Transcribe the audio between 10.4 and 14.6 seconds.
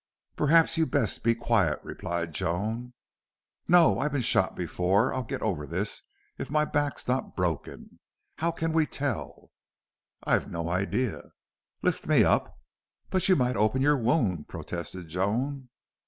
no idea." "Lift me up." "But you might open your wound,"